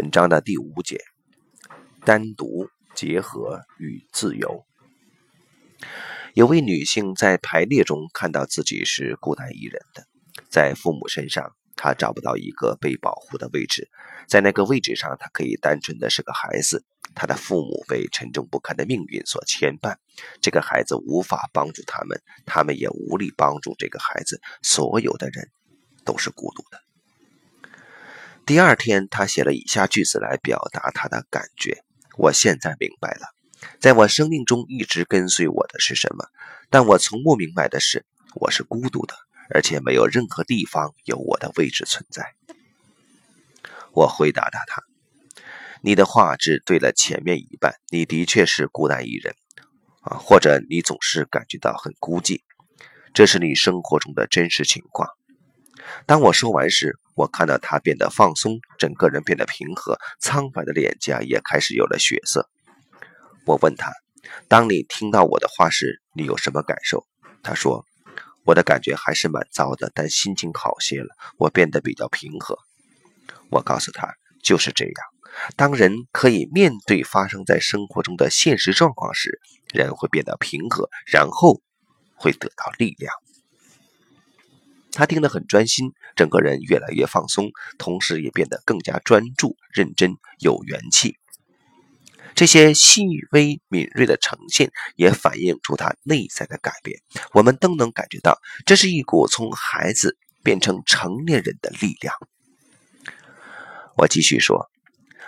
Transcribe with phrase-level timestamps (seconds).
[0.00, 0.98] 本章的第五节：
[2.06, 4.64] 单独结合与自由。
[6.32, 10.06] 有位女性在排列中看到自己是孤单一人的，
[10.48, 13.90] 在父母身上，她找不到一个被保护的位置，
[14.26, 16.82] 在那个位置上，她可以单纯的是个孩子。
[17.14, 19.96] 她的父母被沉重不堪的命运所牵绊，
[20.40, 24.40] 这个孩子无法帮助他们，他们也无力帮助这个孩子。
[24.62, 25.50] 所有的人
[26.06, 26.89] 都是孤独的。
[28.46, 31.84] 第二天，他写了以下句子来表达他的感觉：
[32.18, 33.28] 我现在明白了。
[33.78, 36.24] 在我生命中一直跟随我的是什么？
[36.68, 39.14] 但我从不明白的是，我是孤独的，
[39.50, 42.34] 而且没有任何地方有我的位置存在。
[43.92, 44.82] 我回答他：“他，
[45.82, 47.74] 你的话只对了前面一半。
[47.90, 49.36] 你的确是孤单一人，
[50.00, 52.40] 啊，或者你总是感觉到很孤寂，
[53.14, 55.08] 这是你生活中的真实情况。”
[56.06, 62.48] 当我说完时，我看到他变得放松，整个人变得平和，苍白的脸颊也开始有了血色。
[63.46, 63.92] 我问他
[64.48, 67.06] ：“当你听到我的话时，你有什么感受？”
[67.42, 67.84] 他说
[68.44, 72.58] ：“我的感觉还是蛮糟的，但心情好些了，我变得比较平和。”
[73.50, 74.94] 我告诉他：“就是这样，
[75.56, 79.40] 当人可以面对发生在生活中的现实状况时，
[79.72, 81.60] 人会变得平和，然后
[82.14, 83.12] 会得到力量。”
[84.92, 91.16] 他听得很专心，整个人越来越放松，同时也变得更加专注、认真、有元气。
[92.34, 97.00] 这些细微敏锐的呈现，也反映出他内在的改变。
[97.32, 102.14] 我们都能感觉到，这是一股从孩子变成成年人的力量。
[103.96, 104.70] 我继续说：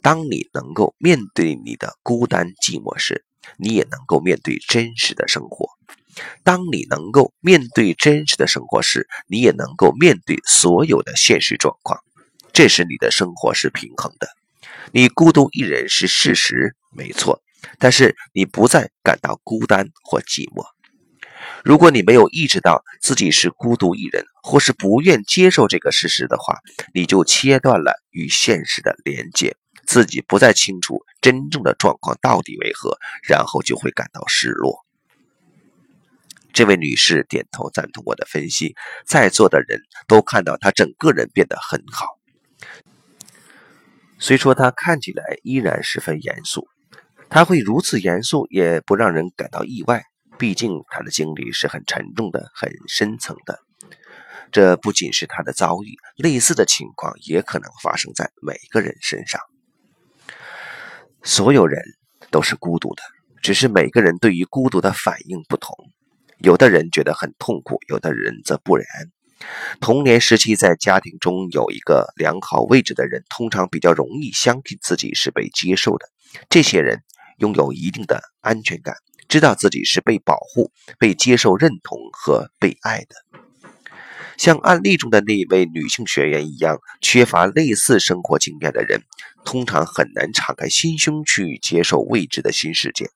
[0.00, 3.24] 当你能够面对你的孤单寂寞时，
[3.58, 5.68] 你也能够面对真实的生活。
[6.42, 12.00] 当你能够面对真实的生活时，你也能够面对所有的现实状况。
[12.52, 14.28] 这时，你的生活是平衡的。
[14.92, 17.42] 你孤独一人是事实，没错，
[17.78, 20.64] 但是你不再感到孤单或寂寞。
[21.64, 26.58] 如果你没有意识到自己是孤独一人，或是不愿接受这个事实的话，
[26.92, 34.84] 你就切断了与现实的连接，自己不再清楚真正的状况到底为何，然后就会感到失落。
[36.54, 42.06] 这位女士点头赞同我的分析，在座的人都看到她整个人变得很好。
[44.20, 46.68] 虽说她看起来依然十分严肃，
[47.28, 50.04] 她会如此严肃也不让人感到意外。
[50.38, 53.58] 毕竟她的经历是很沉重的、很深层的。
[54.52, 59.40] 这不仅是她的遭遇，类似的情况也可能发生在每个人身上。
[61.24, 61.82] 所有人
[62.30, 63.02] 都是孤独的，
[63.42, 65.74] 只是每个人对于孤独的反应不同。
[66.38, 68.86] 有的人觉得很痛苦，有的人则不然。
[69.80, 76.06] 童年时期在家庭中有一个良好位置的人，通常比较容易相信自己是被接受的。
[76.48, 77.02] 这些人
[77.38, 78.94] 拥有一定的安全感，
[79.28, 83.16] 知道自己是被保护、被接受、认同和被爱的。
[84.36, 89.02] 像案例中的那一位女性学员一样，缺乏类似生活经验的人，
[89.44, 93.10] 通常很难敞开心胸去接受未知的新世界。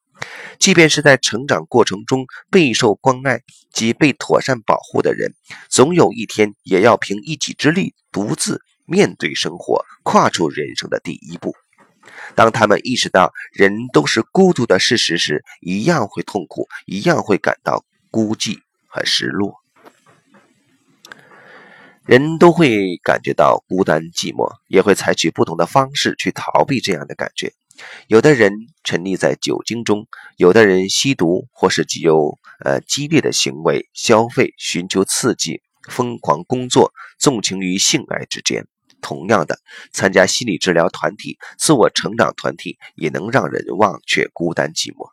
[0.58, 3.40] 即便是在成长过程中备受关爱
[3.72, 5.34] 及被妥善保护的人，
[5.68, 11.54] 总有一天也要凭一己之力独自面对生活，跨出人生的第一步。
[12.34, 19.54] 当他们意识到人都是孤独的事实时，一样会痛苦，一样会感到孤寂和失落。
[22.06, 27.52] 人都会感觉到孤单寂寞，也会采取不同的方式去逃避这样的感觉。
[28.06, 28.52] 有的人
[28.84, 30.06] 沉溺在酒精中，
[30.36, 38.66] 有的人吸毒，或是具有呃激烈的行为，消费，寻求刺激，疯狂工作，纵情于性爱之间。
[39.00, 39.60] 同样的，
[39.92, 45.08] 参加心理治疗团体、自我成长团体，也能让人忘却孤单寂寞。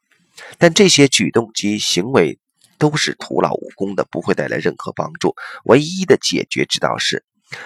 [0.58, 2.40] 但这些举动及行为
[2.80, 5.36] 都是徒劳无功的，不会带来任何帮助。
[5.66, 7.24] 唯一的解决之道是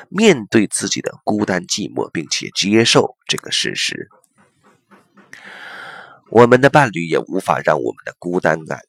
[0.09, 4.09] 面对自己的孤单寂寞，并且接受这个事实。
[6.31, 8.81] 我们的伴侣也无法让我们的孤单感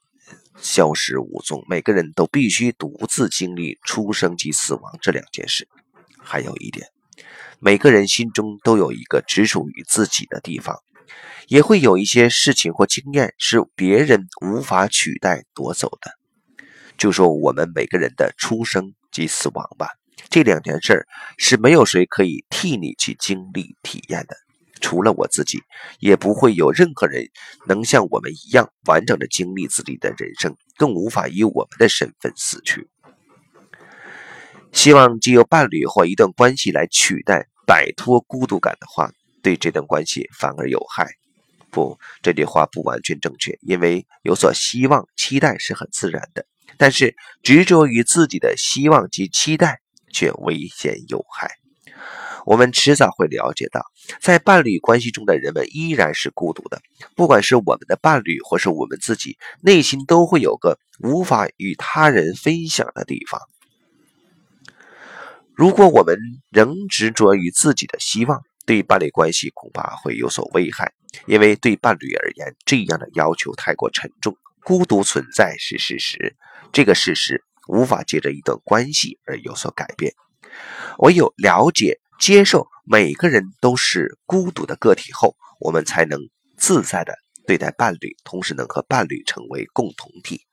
[0.60, 1.64] 消失无踪。
[1.68, 5.66] 每个人都必须独自经历出生及死亡这两件事。
[6.18, 6.88] 还有一点，
[7.58, 10.76] 每个人心中都有一个只属于自己的地方，
[11.48, 16.12] 也会有一些事情或经验是别人无法取代夺走的。
[16.98, 19.88] 就说我们每个人的出生及死亡吧，
[20.28, 21.06] 这两件事
[21.38, 24.36] 是没有谁可以替你去经历体验的。
[24.80, 25.60] 除了我自己，
[25.98, 27.28] 也不会有任何人
[27.68, 32.88] 能像我们一样完整的经历自己的人生，更无法以我们的身份死去。
[34.72, 39.10] 希望既有伴侣或一段关系来取代、摆脱孤独感的话，
[39.42, 41.08] 对这段关系反而有害。
[41.70, 46.46] 不，这句话不完全正确，因为有所希望、期待是很自然的，
[46.76, 49.80] 但是执着于自己的希望及期待
[50.12, 51.59] 却危险有害。
[52.46, 53.84] 我们迟早会了解到，
[54.20, 56.80] 在伴侣关系中的人们依然是孤独的，
[57.14, 63.40] 不管是我们的伴侣，或是我们自己，内心都会有个无法与他人分享的地方。
[65.54, 66.18] 如果我们
[66.50, 70.92] 仍执着于自己的希望，对伴侣关系恐怕会有所危害，
[71.26, 74.34] 因为对伴侣而言，这样的要求太过沉重。
[74.62, 76.36] 孤独存在是事实，
[76.72, 80.14] 这个事实无法借着一段关系而有所改变。
[80.98, 86.20] 唯有了解、接受每个人都是孤独的个体后，我们才能
[86.56, 87.14] 自在的
[87.46, 90.46] 对待伴侣，同时能和伴侣成为共同体。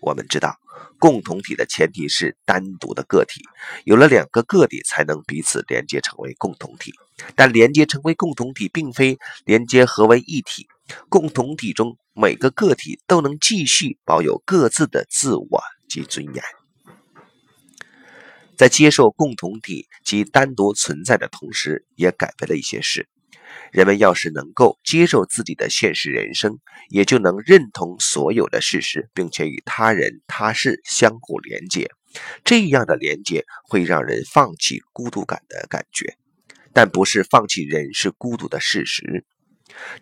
[0.00, 0.56] 我们知道，
[0.98, 3.42] 共同体的前提是单独的个体，
[3.84, 6.92] 有了两个个体才能彼此连接成为共同体。
[7.36, 10.66] 但连接成为共同体，并非连接合为一体。
[11.10, 16.59] 共同体中每个个体都能继续保有各自的自我及尊严。
[18.60, 23.08] 在接受共同体及单独存在的同时，也改变了一些事。
[23.72, 26.58] 人们要是能够接受自己的现实人生，
[26.90, 31.90] 也就能认同所有的事实，并且与他人他事相互连接。
[32.44, 36.18] 这样的连接会让人放弃孤独感的感觉，
[36.74, 39.24] 但不是放弃人是孤独的事实。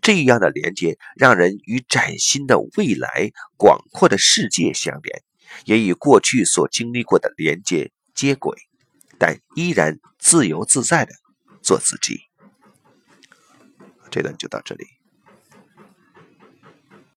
[0.02, 5.22] 这样的连接让人与崭新的未来、广阔的世界相连，
[5.64, 8.69] 也与过去所经历过的连接接轨，
[9.17, 11.15] 但依然自由自在的
[11.62, 12.23] 做自己。
[14.11, 14.98] 这段就到这里。